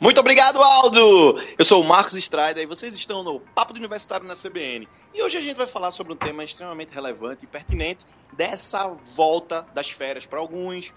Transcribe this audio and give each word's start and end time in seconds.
Muito 0.00 0.18
obrigado, 0.18 0.58
Aldo! 0.62 1.38
Eu 1.58 1.62
sou 1.62 1.82
o 1.82 1.86
Marcos 1.86 2.14
Strider 2.14 2.62
e 2.62 2.66
vocês 2.66 2.94
estão 2.94 3.22
no 3.22 3.38
Papo 3.38 3.74
do 3.74 3.76
Universitário 3.76 4.26
na 4.26 4.34
CBN. 4.34 4.88
E 5.12 5.22
hoje 5.22 5.36
a 5.36 5.42
gente 5.42 5.58
vai 5.58 5.66
falar 5.66 5.90
sobre 5.90 6.14
um 6.14 6.16
tema 6.16 6.42
extremamente 6.42 6.94
relevante 6.94 7.44
e 7.44 7.46
pertinente 7.46 8.06
dessa 8.32 8.88
volta 8.88 9.60
das 9.74 9.90
férias 9.90 10.24
para 10.24 10.38
alguns. 10.38 10.90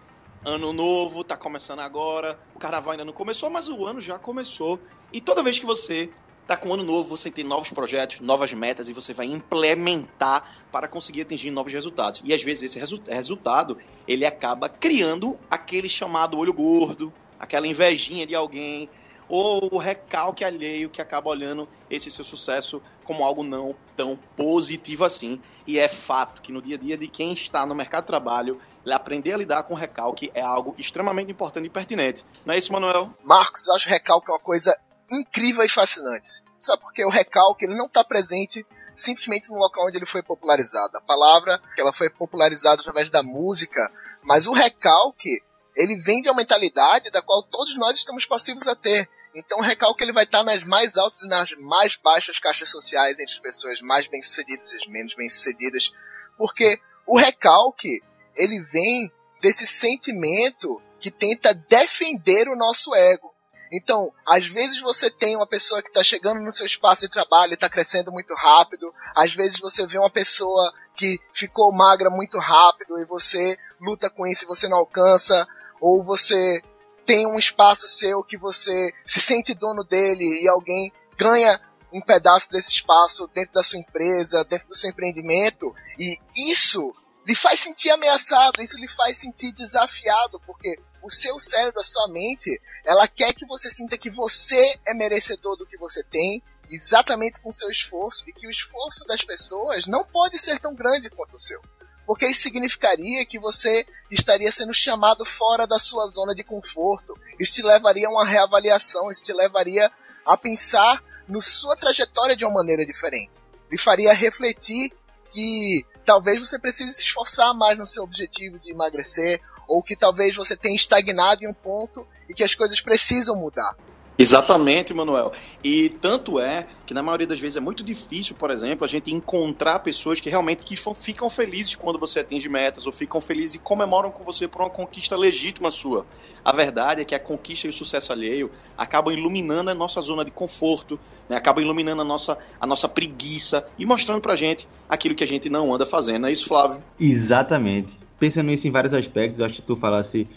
Ano 0.45 0.71
novo, 0.71 1.21
tá 1.21 1.35
começando 1.35 1.81
agora. 1.81 2.39
O 2.55 2.59
carnaval 2.59 2.91
ainda 2.93 3.03
não 3.03 3.11
começou, 3.11 3.49
mas 3.49 3.67
o 3.67 3.85
ano 3.85 3.99
já 3.99 4.17
começou. 4.17 4.79
E 5.11 5.19
toda 5.19 5.43
vez 5.43 5.59
que 5.59 5.65
você 5.65 6.09
tá 6.47 6.55
com 6.55 6.69
um 6.69 6.75
ano 6.75 6.83
novo, 6.85 7.09
você 7.09 7.29
tem 7.29 7.43
novos 7.43 7.71
projetos, 7.71 8.21
novas 8.21 8.53
metas 8.53 8.87
e 8.87 8.93
você 8.93 9.13
vai 9.13 9.25
implementar 9.25 10.49
para 10.71 10.87
conseguir 10.87 11.23
atingir 11.23 11.51
novos 11.51 11.73
resultados. 11.73 12.21
E 12.23 12.33
às 12.33 12.41
vezes 12.41 12.63
esse 12.63 12.79
resu 12.79 13.01
resultado, 13.05 13.77
ele 14.07 14.25
acaba 14.25 14.69
criando 14.69 15.37
aquele 15.51 15.89
chamado 15.89 16.37
olho 16.37 16.53
gordo, 16.53 17.11
aquela 17.39 17.67
invejinha 17.67 18.25
de 18.25 18.35
alguém, 18.35 18.89
ou 19.27 19.69
o 19.71 19.77
recalque 19.77 20.43
alheio 20.43 20.89
que 20.89 21.01
acaba 21.01 21.29
olhando 21.29 21.67
esse 21.89 22.11
seu 22.11 22.23
sucesso 22.23 22.81
como 23.03 23.23
algo 23.23 23.43
não 23.43 23.75
tão 23.95 24.15
positivo 24.35 25.05
assim. 25.05 25.41
E 25.65 25.79
é 25.79 25.87
fato 25.87 26.41
que 26.41 26.51
no 26.51 26.61
dia 26.61 26.75
a 26.75 26.79
dia 26.79 26.97
de 26.97 27.07
quem 27.07 27.33
está 27.33 27.65
no 27.65 27.75
mercado 27.75 28.03
de 28.03 28.07
trabalho, 28.07 28.61
aprender 28.91 29.33
a 29.33 29.37
lidar 29.37 29.63
com 29.63 29.73
recalque 29.73 30.29
é 30.33 30.41
algo 30.41 30.75
extremamente 30.77 31.31
importante 31.31 31.65
e 31.65 31.69
pertinente. 31.69 32.25
Não 32.45 32.53
é 32.53 32.57
isso, 32.57 32.73
Manuel? 32.73 33.13
Marcos, 33.23 33.67
eu 33.67 33.75
acho 33.75 33.89
recalque 33.89 34.29
uma 34.29 34.39
coisa 34.39 34.77
incrível 35.11 35.63
e 35.63 35.69
fascinante. 35.69 36.29
Sabe 36.59 36.81
porque 36.81 37.05
o 37.05 37.09
recalque 37.09 37.65
ele 37.65 37.75
não 37.75 37.85
está 37.85 38.03
presente 38.03 38.65
simplesmente 38.95 39.49
no 39.49 39.57
local 39.57 39.87
onde 39.87 39.97
ele 39.97 40.05
foi 40.05 40.21
popularizado. 40.21 40.97
A 40.97 41.01
palavra 41.01 41.61
ela 41.77 41.91
foi 41.91 42.09
popularizada 42.09 42.81
através 42.81 43.09
da 43.09 43.23
música, 43.23 43.91
mas 44.23 44.47
o 44.47 44.53
recalque 44.53 45.41
ele 45.75 45.99
vem 45.99 46.21
de 46.21 46.29
uma 46.29 46.37
mentalidade 46.37 47.11
da 47.11 47.21
qual 47.21 47.43
todos 47.43 47.77
nós 47.77 47.97
estamos 47.97 48.25
passivos 48.25 48.67
a 48.67 48.75
ter. 48.75 49.09
Então 49.35 49.59
o 49.59 49.63
recalque 49.63 50.03
ele 50.03 50.13
vai 50.13 50.23
estar 50.23 50.43
nas 50.43 50.63
mais 50.63 50.95
altas 50.97 51.21
e 51.21 51.27
nas 51.27 51.51
mais 51.53 51.95
baixas 51.95 52.39
caixas 52.39 52.69
sociais 52.69 53.19
entre 53.19 53.33
as 53.33 53.39
pessoas 53.39 53.81
mais 53.81 54.07
bem-sucedidas 54.07 54.71
e 54.71 54.77
as 54.77 54.87
menos 54.87 55.15
bem-sucedidas, 55.15 55.91
porque 56.37 56.79
o 57.07 57.17
recalque 57.17 58.01
ele 58.35 58.61
vem 58.71 59.11
desse 59.41 59.65
sentimento 59.65 60.81
que 60.99 61.11
tenta 61.11 61.53
defender 61.53 62.47
o 62.47 62.55
nosso 62.55 62.93
ego. 62.95 63.33
Então, 63.75 64.13
às 64.25 64.45
vezes 64.45 64.79
você 64.81 65.09
tem 65.09 65.35
uma 65.35 65.47
pessoa 65.47 65.81
que 65.81 65.87
está 65.87 66.03
chegando 66.03 66.39
no 66.39 66.51
seu 66.51 66.65
espaço 66.65 67.01
de 67.01 67.09
trabalho 67.09 67.51
e 67.51 67.53
está 67.55 67.67
crescendo 67.67 68.11
muito 68.11 68.33
rápido. 68.35 68.93
Às 69.15 69.33
vezes 69.33 69.59
você 69.59 69.87
vê 69.87 69.97
uma 69.97 70.11
pessoa 70.11 70.71
que 70.95 71.19
ficou 71.33 71.73
magra 71.73 72.11
muito 72.11 72.37
rápido 72.37 72.99
e 72.99 73.05
você 73.07 73.57
luta 73.81 74.11
com 74.11 74.27
isso 74.27 74.43
e 74.43 74.47
você 74.47 74.67
não 74.67 74.77
alcança 74.77 75.47
ou 75.83 76.01
você 76.01 76.63
tem 77.05 77.27
um 77.27 77.37
espaço 77.37 77.89
seu 77.89 78.23
que 78.23 78.37
você 78.37 78.93
se 79.05 79.19
sente 79.19 79.53
dono 79.53 79.83
dele 79.83 80.41
e 80.41 80.47
alguém 80.47 80.93
ganha 81.17 81.59
um 81.91 81.99
pedaço 81.99 82.49
desse 82.49 82.71
espaço 82.71 83.29
dentro 83.33 83.53
da 83.53 83.63
sua 83.63 83.79
empresa, 83.79 84.45
dentro 84.45 84.69
do 84.69 84.75
seu 84.75 84.89
empreendimento, 84.89 85.75
e 85.99 86.17
isso 86.53 86.95
lhe 87.27 87.35
faz 87.35 87.59
sentir 87.59 87.89
ameaçado, 87.89 88.61
isso 88.61 88.79
lhe 88.79 88.87
faz 88.87 89.17
sentir 89.17 89.51
desafiado, 89.51 90.39
porque 90.45 90.79
o 91.03 91.09
seu 91.09 91.37
cérebro, 91.37 91.81
a 91.81 91.83
sua 91.83 92.07
mente, 92.07 92.49
ela 92.85 93.05
quer 93.05 93.33
que 93.33 93.45
você 93.45 93.69
sinta 93.69 93.97
que 93.97 94.09
você 94.09 94.79
é 94.85 94.93
merecedor 94.93 95.57
do 95.57 95.67
que 95.67 95.77
você 95.77 96.01
tem, 96.01 96.41
exatamente 96.69 97.41
com 97.41 97.51
seu 97.51 97.69
esforço, 97.69 98.23
e 98.29 98.31
que 98.31 98.47
o 98.47 98.49
esforço 98.49 99.03
das 99.05 99.21
pessoas 99.21 99.85
não 99.85 100.05
pode 100.05 100.39
ser 100.39 100.61
tão 100.61 100.73
grande 100.73 101.09
quanto 101.09 101.35
o 101.35 101.39
seu 101.39 101.61
porque 102.05 102.27
isso 102.27 102.41
significaria 102.41 103.25
que 103.25 103.39
você 103.39 103.85
estaria 104.11 104.51
sendo 104.51 104.73
chamado 104.73 105.25
fora 105.25 105.65
da 105.65 105.79
sua 105.79 106.05
zona 106.07 106.35
de 106.35 106.43
conforto. 106.43 107.17
Isso 107.39 107.53
te 107.53 107.63
levaria 107.63 108.07
a 108.07 108.11
uma 108.11 108.25
reavaliação, 108.25 109.09
isso 109.09 109.23
te 109.23 109.33
levaria 109.33 109.91
a 110.25 110.37
pensar 110.37 111.01
na 111.27 111.41
sua 111.41 111.75
trajetória 111.75 112.35
de 112.35 112.45
uma 112.45 112.53
maneira 112.53 112.85
diferente. 112.85 113.41
Me 113.71 113.77
faria 113.77 114.13
refletir 114.13 114.91
que 115.29 115.85
talvez 116.05 116.39
você 116.39 116.59
precise 116.59 116.93
se 116.93 117.03
esforçar 117.03 117.53
mais 117.53 117.77
no 117.77 117.85
seu 117.85 118.03
objetivo 118.03 118.59
de 118.59 118.71
emagrecer, 118.71 119.41
ou 119.67 119.81
que 119.81 119.95
talvez 119.95 120.35
você 120.35 120.55
tenha 120.55 120.75
estagnado 120.75 121.43
em 121.43 121.47
um 121.47 121.53
ponto 121.53 122.05
e 122.29 122.33
que 122.33 122.43
as 122.43 122.53
coisas 122.53 122.79
precisam 122.81 123.35
mudar. 123.35 123.75
Exatamente, 124.17 124.93
Manuel. 124.93 125.31
E 125.63 125.89
tanto 125.89 126.39
é 126.39 126.67
que 126.85 126.93
na 126.93 127.01
maioria 127.01 127.25
das 127.25 127.39
vezes 127.39 127.57
é 127.57 127.59
muito 127.59 127.83
difícil, 127.83 128.35
por 128.35 128.51
exemplo, 128.51 128.85
a 128.85 128.87
gente 128.87 129.13
encontrar 129.13 129.79
pessoas 129.79 130.19
que 130.19 130.29
realmente 130.29 130.63
que 130.63 130.75
ficam 130.95 131.29
felizes 131.29 131.73
quando 131.75 131.97
você 131.97 132.19
atinge 132.19 132.47
metas 132.47 132.85
ou 132.85 132.93
ficam 132.93 133.19
felizes 133.19 133.55
e 133.55 133.59
comemoram 133.59 134.11
com 134.11 134.23
você 134.23 134.47
por 134.47 134.61
uma 134.61 134.69
conquista 134.69 135.17
legítima 135.17 135.71
sua. 135.71 136.05
A 136.45 136.51
verdade 136.51 137.01
é 137.01 137.05
que 137.05 137.15
a 137.15 137.19
conquista 137.19 137.65
e 137.65 137.69
o 137.69 137.73
sucesso 137.73 138.11
alheio 138.11 138.51
acabam 138.77 139.13
iluminando 139.13 139.71
a 139.71 139.75
nossa 139.75 139.99
zona 140.01 140.23
de 140.23 140.31
conforto, 140.31 140.99
né? 141.27 141.35
acabam 141.35 141.63
iluminando 141.63 142.01
a 142.01 142.05
nossa, 142.05 142.37
a 142.61 142.67
nossa 142.67 142.87
preguiça 142.87 143.67
e 143.79 143.85
mostrando 143.85 144.21
pra 144.21 144.35
gente 144.35 144.67
aquilo 144.87 145.15
que 145.15 145.23
a 145.23 145.27
gente 145.27 145.49
não 145.49 145.73
anda 145.73 145.85
fazendo. 145.85 146.27
É 146.27 146.31
isso, 146.31 146.47
Flávio? 146.47 146.83
Exatamente. 146.99 147.97
Pensando 148.19 148.47
nisso 148.47 148.67
em 148.67 148.71
vários 148.71 148.93
aspectos, 148.93 149.41
acho 149.41 149.55
que 149.55 149.61
tu 149.63 149.75
falasse 149.75 150.27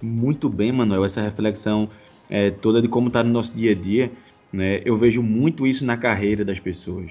muito 0.00 0.48
bem, 0.48 0.72
Manuel, 0.72 1.04
essa 1.04 1.20
reflexão 1.20 1.88
é, 2.28 2.50
toda 2.50 2.82
de 2.82 2.88
como 2.88 3.08
está 3.08 3.22
no 3.22 3.30
nosso 3.30 3.54
dia 3.54 3.72
a 3.72 3.74
dia, 3.74 4.10
né, 4.52 4.80
eu 4.84 4.96
vejo 4.96 5.22
muito 5.22 5.66
isso 5.66 5.84
na 5.84 5.96
carreira 5.96 6.44
das 6.44 6.60
pessoas. 6.60 7.10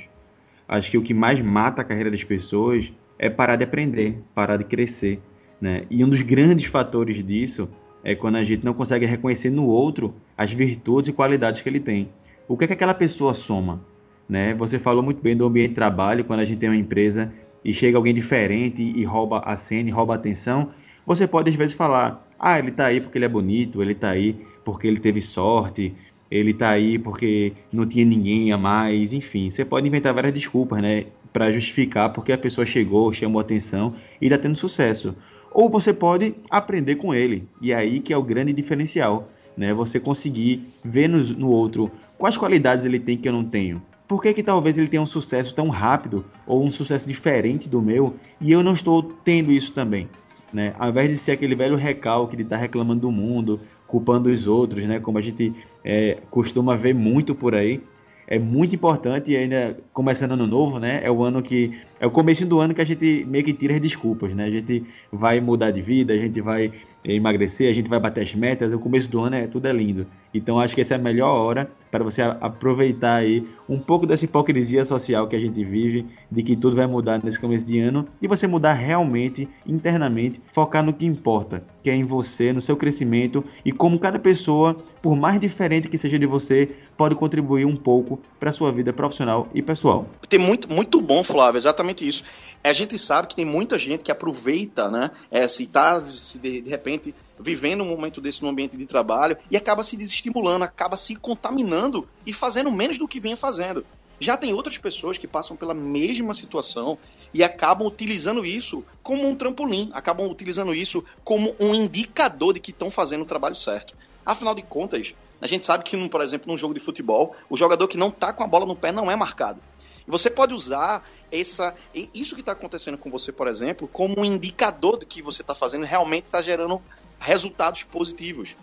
Acho 0.67 0.91
que 0.91 0.97
o 0.97 1.01
que 1.01 1.13
mais 1.13 1.39
mata 1.39 1.81
a 1.81 1.85
carreira 1.85 2.09
das 2.09 2.23
pessoas 2.23 2.91
é 3.19 3.29
parar 3.29 3.55
de 3.55 3.63
aprender, 3.63 4.17
parar 4.33 4.57
de 4.57 4.63
crescer. 4.63 5.19
Né? 5.61 5.83
E 5.89 6.03
um 6.03 6.09
dos 6.09 6.21
grandes 6.21 6.65
fatores 6.65 7.23
disso 7.23 7.69
é 8.03 8.15
quando 8.15 8.35
a 8.35 8.43
gente 8.43 8.65
não 8.65 8.73
consegue 8.73 9.05
reconhecer 9.05 9.49
no 9.49 9.65
outro 9.65 10.13
as 10.37 10.51
virtudes 10.51 11.09
e 11.09 11.13
qualidades 11.13 11.61
que 11.61 11.69
ele 11.69 11.79
tem. 11.79 12.09
O 12.47 12.57
que 12.57 12.65
é 12.65 12.67
que 12.67 12.73
aquela 12.73 12.93
pessoa 12.93 13.33
soma? 13.33 13.81
Né? 14.27 14.53
Você 14.55 14.79
falou 14.79 15.03
muito 15.03 15.21
bem 15.21 15.35
do 15.35 15.45
ambiente 15.45 15.69
de 15.69 15.75
trabalho, 15.75 16.25
quando 16.25 16.39
a 16.39 16.45
gente 16.45 16.59
tem 16.59 16.69
uma 16.69 16.75
empresa 16.75 17.31
e 17.63 17.73
chega 17.73 17.97
alguém 17.97 18.13
diferente 18.13 18.81
e 18.81 19.03
rouba 19.03 19.39
a 19.39 19.55
cena, 19.55 19.89
e 19.89 19.91
rouba 19.91 20.13
a 20.13 20.17
atenção, 20.17 20.69
você 21.05 21.27
pode 21.27 21.49
às 21.49 21.55
vezes 21.55 21.75
falar: 21.75 22.24
ah, 22.39 22.59
ele 22.59 22.69
está 22.69 22.87
aí 22.87 23.01
porque 23.01 23.17
ele 23.17 23.25
é 23.25 23.29
bonito, 23.29 23.81
ele 23.81 23.93
está 23.93 24.09
aí 24.09 24.35
porque 24.63 24.87
ele 24.87 24.99
teve 24.99 25.21
sorte, 25.21 25.93
ele 26.29 26.53
tá 26.53 26.69
aí 26.69 26.97
porque 26.97 27.53
não 27.71 27.85
tinha 27.85 28.05
ninguém 28.05 28.51
a 28.51 28.57
mais, 28.57 29.13
enfim, 29.13 29.49
você 29.49 29.63
pode 29.63 29.87
inventar 29.87 30.13
várias 30.13 30.33
desculpas, 30.33 30.81
né, 30.81 31.05
para 31.31 31.51
justificar 31.51 32.11
porque 32.13 32.31
a 32.31 32.37
pessoa 32.37 32.65
chegou, 32.65 33.13
chamou 33.13 33.39
atenção 33.39 33.95
e 34.21 34.25
está 34.25 34.37
tendo 34.37 34.57
sucesso. 34.57 35.15
Ou 35.51 35.69
você 35.69 35.93
pode 35.93 36.35
aprender 36.49 36.95
com 36.95 37.13
ele, 37.13 37.47
e 37.61 37.71
é 37.71 37.75
aí 37.75 37.99
que 37.99 38.11
é 38.11 38.17
o 38.17 38.23
grande 38.23 38.51
diferencial, 38.51 39.29
né, 39.55 39.73
você 39.73 39.99
conseguir 39.99 40.67
ver 40.83 41.07
no, 41.07 41.23
no 41.23 41.49
outro 41.49 41.91
quais 42.17 42.37
qualidades 42.37 42.85
ele 42.85 42.99
tem 42.99 43.17
que 43.17 43.27
eu 43.27 43.33
não 43.33 43.45
tenho. 43.45 43.81
Por 44.07 44.21
que, 44.21 44.33
que 44.33 44.43
talvez 44.43 44.77
ele 44.77 44.87
tenha 44.87 45.01
um 45.01 45.07
sucesso 45.07 45.55
tão 45.55 45.69
rápido 45.69 46.25
ou 46.45 46.63
um 46.63 46.71
sucesso 46.71 47.07
diferente 47.07 47.67
do 47.67 47.81
meu 47.81 48.15
e 48.39 48.51
eu 48.51 48.61
não 48.61 48.73
estou 48.73 49.01
tendo 49.01 49.51
isso 49.51 49.73
também? 49.73 50.07
Né? 50.55 50.73
Ao 50.79 50.89
invés 50.89 51.09
de 51.09 51.17
ser 51.17 51.33
aquele 51.33 51.53
velho 51.53 51.75
recalque 51.75 52.37
de 52.37 52.43
estar 52.43 52.55
tá 52.55 52.61
reclamando 52.61 53.01
do 53.01 53.11
mundo, 53.11 53.59
culpando 53.85 54.29
os 54.29 54.47
outros, 54.47 54.85
né? 54.85 55.01
Como 55.01 55.17
a 55.17 55.21
gente 55.21 55.53
é, 55.83 56.19
costuma 56.31 56.77
ver 56.77 56.95
muito 56.95 57.35
por 57.35 57.53
aí. 57.53 57.83
É 58.25 58.39
muito 58.39 58.73
importante 58.73 59.31
e 59.31 59.35
ainda 59.35 59.77
começando 59.91 60.31
ano 60.31 60.47
novo, 60.47 60.79
né? 60.79 61.01
É 61.03 61.11
o 61.11 61.23
ano 61.25 61.43
que 61.43 61.77
é 61.99 62.05
o 62.05 62.11
começo 62.11 62.45
do 62.45 62.59
ano 62.59 62.73
que 62.73 62.81
a 62.81 62.85
gente 62.85 63.25
meio 63.27 63.43
que 63.43 63.53
tira 63.53 63.75
as 63.75 63.81
desculpas, 63.81 64.33
né? 64.33 64.45
A 64.45 64.49
gente 64.49 64.83
vai 65.11 65.39
mudar 65.39 65.71
de 65.71 65.81
vida, 65.81 66.13
a 66.13 66.17
gente 66.17 66.41
vai 66.41 66.71
emagrecer, 67.03 67.69
a 67.69 67.73
gente 67.73 67.89
vai 67.89 67.99
bater 67.99 68.23
as 68.23 68.33
metas. 68.33 68.73
O 68.73 68.79
começo 68.79 69.09
do 69.09 69.21
ano 69.21 69.35
é 69.35 69.47
tudo 69.47 69.67
é 69.67 69.73
lindo. 69.73 70.07
Então 70.33 70.59
acho 70.59 70.75
que 70.75 70.81
essa 70.81 70.95
é 70.95 70.97
a 70.97 71.01
melhor 71.01 71.33
hora 71.33 71.69
para 71.89 72.03
você 72.03 72.21
aproveitar 72.21 73.15
aí 73.15 73.47
um 73.69 73.79
pouco 73.79 74.05
dessa 74.05 74.25
hipocrisia 74.25 74.83
social 74.83 75.27
que 75.29 75.35
a 75.35 75.39
gente 75.39 75.63
vive, 75.63 76.05
de 76.29 76.43
que 76.43 76.55
tudo 76.55 76.75
vai 76.75 76.85
mudar 76.85 77.23
nesse 77.23 77.39
começo 77.39 77.65
de 77.65 77.79
ano, 77.79 78.05
e 78.21 78.27
você 78.27 78.45
mudar 78.45 78.73
realmente, 78.73 79.47
internamente, 79.65 80.41
focar 80.51 80.83
no 80.83 80.91
que 80.91 81.05
importa, 81.05 81.63
que 81.81 81.89
é 81.89 81.95
em 81.95 82.03
você, 82.03 82.51
no 82.51 82.61
seu 82.61 82.75
crescimento 82.75 83.45
e 83.63 83.71
como 83.71 83.97
cada 83.97 84.19
pessoa, 84.19 84.75
por 85.01 85.15
mais 85.15 85.39
diferente 85.39 85.87
que 85.87 85.97
seja 85.97 86.19
de 86.19 86.25
você, 86.25 86.69
pode 86.97 87.15
contribuir 87.15 87.65
um 87.65 87.77
pouco 87.77 88.19
para 88.37 88.51
sua 88.51 88.73
vida 88.73 88.91
profissional 88.91 89.47
e 89.53 89.61
pessoal. 89.61 90.05
Tem 90.27 90.39
muito, 90.39 90.69
muito 90.69 90.99
bom, 90.99 91.23
Flávio, 91.23 91.57
exatamente 91.57 91.84
isso. 91.91 92.23
A 92.63 92.73
gente 92.73 92.97
sabe 92.97 93.27
que 93.27 93.35
tem 93.35 93.45
muita 93.45 93.77
gente 93.77 94.03
que 94.03 94.11
aproveita, 94.11 94.89
né? 94.89 95.11
É, 95.29 95.47
se 95.47 95.67
tá, 95.67 96.01
se 96.01 96.39
de, 96.39 96.61
de 96.61 96.69
repente 96.69 97.13
vivendo 97.37 97.83
um 97.83 97.89
momento 97.89 98.21
desse 98.21 98.41
no 98.41 98.49
ambiente 98.49 98.77
de 98.77 98.85
trabalho 98.85 99.37
e 99.51 99.57
acaba 99.57 99.83
se 99.83 99.97
desestimulando, 99.97 100.63
acaba 100.63 100.97
se 100.97 101.15
contaminando 101.15 102.07
e 102.25 102.33
fazendo 102.33 102.71
menos 102.71 102.97
do 102.97 103.07
que 103.07 103.19
vinha 103.19 103.37
fazendo. 103.37 103.85
Já 104.19 104.37
tem 104.37 104.53
outras 104.53 104.77
pessoas 104.77 105.17
que 105.17 105.27
passam 105.27 105.57
pela 105.57 105.73
mesma 105.73 106.33
situação 106.33 106.97
e 107.33 107.43
acabam 107.43 107.85
utilizando 107.85 108.45
isso 108.45 108.83
como 109.03 109.27
um 109.27 109.35
trampolim, 109.35 109.89
acabam 109.93 110.29
utilizando 110.29 110.73
isso 110.73 111.03
como 111.23 111.53
um 111.59 111.75
indicador 111.75 112.53
de 112.53 112.61
que 112.61 112.71
estão 112.71 112.89
fazendo 112.89 113.23
o 113.23 113.25
trabalho 113.25 113.55
certo. 113.55 113.93
Afinal 114.25 114.55
de 114.55 114.63
contas, 114.63 115.13
a 115.41 115.47
gente 115.47 115.65
sabe 115.65 115.83
que, 115.83 116.09
por 116.09 116.21
exemplo, 116.21 116.51
num 116.51 116.57
jogo 116.57 116.73
de 116.73 116.79
futebol, 116.79 117.35
o 117.49 117.57
jogador 117.57 117.87
que 117.87 117.97
não 117.97 118.07
está 118.07 118.31
com 118.31 118.43
a 118.43 118.47
bola 118.47 118.65
no 118.65 118.75
pé 118.75 118.91
não 118.91 119.11
é 119.11 119.15
marcado. 119.15 119.59
E 120.07 120.11
você 120.11 120.29
pode 120.29 120.53
usar 120.53 121.07
essa, 121.31 121.75
isso 122.13 122.35
que 122.35 122.41
está 122.41 122.51
acontecendo 122.51 122.97
com 122.97 123.09
você, 123.09 123.31
por 123.31 123.47
exemplo, 123.47 123.87
como 123.87 124.19
um 124.19 124.25
indicador 124.25 124.99
de 124.99 125.05
que 125.05 125.21
você 125.21 125.41
está 125.41 125.55
fazendo 125.55 125.85
realmente 125.85 126.25
está 126.25 126.41
gerando 126.41 126.81
resultados 127.19 127.83
positivos. 127.83 128.55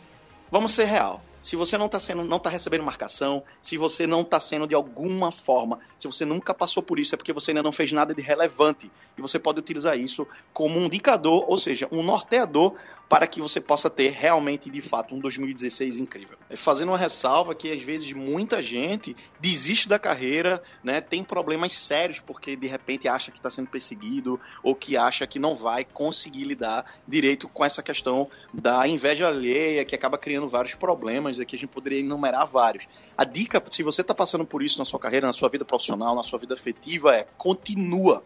Vamos 0.50 0.72
ser 0.72 0.84
real. 0.84 1.22
Se 1.42 1.56
você 1.56 1.76
não 1.76 1.86
está 1.86 1.98
sendo, 1.98 2.22
não 2.22 2.38
tá 2.38 2.48
recebendo 2.48 2.84
marcação, 2.84 3.42
se 3.60 3.76
você 3.76 4.06
não 4.06 4.20
está 4.20 4.38
sendo 4.38 4.66
de 4.66 4.74
alguma 4.74 5.32
forma, 5.32 5.80
se 5.98 6.06
você 6.06 6.24
nunca 6.24 6.54
passou 6.54 6.82
por 6.82 6.98
isso, 6.98 7.14
é 7.14 7.18
porque 7.18 7.32
você 7.32 7.50
ainda 7.50 7.62
não 7.62 7.72
fez 7.72 7.90
nada 7.92 8.14
de 8.14 8.22
relevante. 8.22 8.90
E 9.18 9.20
você 9.20 9.38
pode 9.38 9.58
utilizar 9.58 9.98
isso 9.98 10.26
como 10.52 10.78
um 10.78 10.86
indicador, 10.86 11.44
ou 11.48 11.58
seja, 11.58 11.88
um 11.90 12.02
norteador 12.02 12.74
para 13.12 13.26
que 13.26 13.42
você 13.42 13.60
possa 13.60 13.90
ter 13.90 14.10
realmente, 14.10 14.70
de 14.70 14.80
fato, 14.80 15.14
um 15.14 15.20
2016 15.20 15.98
incrível. 15.98 16.38
É, 16.48 16.56
fazendo 16.56 16.88
uma 16.88 16.96
ressalva 16.96 17.54
que 17.54 17.70
às 17.70 17.82
vezes 17.82 18.10
muita 18.14 18.62
gente 18.62 19.14
desiste 19.38 19.86
da 19.86 19.98
carreira, 19.98 20.62
né, 20.82 20.98
tem 20.98 21.22
problemas 21.22 21.74
sérios 21.74 22.20
porque 22.20 22.56
de 22.56 22.66
repente 22.66 23.06
acha 23.06 23.30
que 23.30 23.38
está 23.38 23.50
sendo 23.50 23.68
perseguido 23.68 24.40
ou 24.62 24.74
que 24.74 24.96
acha 24.96 25.26
que 25.26 25.38
não 25.38 25.54
vai 25.54 25.84
conseguir 25.84 26.44
lidar 26.44 26.86
direito 27.06 27.50
com 27.50 27.62
essa 27.62 27.82
questão 27.82 28.30
da 28.50 28.88
inveja 28.88 29.28
alheia 29.28 29.84
que 29.84 29.94
acaba 29.94 30.16
criando 30.16 30.48
vários 30.48 30.74
problemas. 30.74 31.31
Aqui 31.38 31.56
a 31.56 31.58
gente 31.58 31.70
poderia 31.70 32.00
enumerar 32.00 32.46
vários. 32.46 32.86
A 33.16 33.24
dica, 33.24 33.62
se 33.70 33.82
você 33.82 34.00
está 34.02 34.14
passando 34.14 34.44
por 34.44 34.62
isso 34.62 34.78
na 34.78 34.84
sua 34.84 34.98
carreira, 34.98 35.26
na 35.26 35.32
sua 35.32 35.48
vida 35.48 35.64
profissional, 35.64 36.14
na 36.14 36.22
sua 36.22 36.38
vida 36.38 36.54
afetiva, 36.54 37.14
é 37.14 37.26
continua 37.36 38.22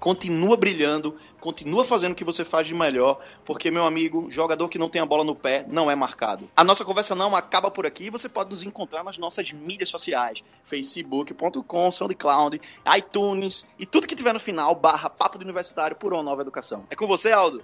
continua 0.00 0.56
brilhando, 0.56 1.14
continua 1.38 1.84
fazendo 1.84 2.12
o 2.12 2.14
que 2.14 2.24
você 2.24 2.42
faz 2.42 2.66
de 2.66 2.74
melhor, 2.74 3.20
porque, 3.44 3.70
meu 3.70 3.84
amigo, 3.84 4.30
jogador 4.30 4.68
que 4.68 4.78
não 4.78 4.88
tem 4.88 5.00
a 5.00 5.06
bola 5.06 5.22
no 5.22 5.34
pé 5.34 5.64
não 5.68 5.90
é 5.90 5.94
marcado. 5.94 6.50
A 6.56 6.64
nossa 6.64 6.84
conversa 6.84 7.14
não 7.14 7.36
acaba 7.36 7.70
por 7.70 7.86
aqui, 7.86 8.08
você 8.08 8.28
pode 8.28 8.50
nos 8.50 8.62
encontrar 8.62 9.04
nas 9.04 9.18
nossas 9.18 9.52
mídias 9.52 9.90
sociais, 9.90 10.42
facebook.com, 10.64 11.92
SoundCloud, 11.92 12.60
iTunes 12.96 13.66
e 13.78 13.84
tudo 13.84 14.06
que 14.06 14.16
tiver 14.16 14.32
no 14.32 14.40
final, 14.40 14.74
barra 14.74 15.10
Papo 15.10 15.36
do 15.36 15.42
Universitário 15.42 15.94
por 15.94 16.14
uma 16.14 16.22
Nova 16.22 16.40
Educação. 16.40 16.86
É 16.88 16.96
com 16.96 17.06
você, 17.06 17.30
Aldo? 17.30 17.58